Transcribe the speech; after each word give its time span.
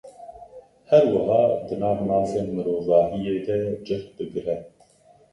Her 0.91 1.03
wiha, 1.11 1.41
di 1.67 1.75
nav 1.81 1.97
mafên 2.09 2.45
mirovahiyê 2.55 3.35
de 3.47 3.57
cih 3.85 4.03
digire. 4.15 4.55